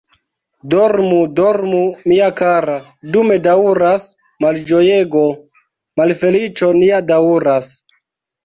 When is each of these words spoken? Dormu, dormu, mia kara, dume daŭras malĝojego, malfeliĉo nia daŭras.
Dormu, 0.73 1.17
dormu, 1.39 1.81
mia 2.11 2.29
kara, 2.39 2.77
dume 3.17 3.37
daŭras 3.49 4.07
malĝojego, 4.47 5.25
malfeliĉo 6.03 6.73
nia 6.83 7.05
daŭras. 7.13 7.71